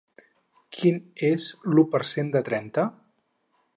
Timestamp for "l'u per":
1.73-2.01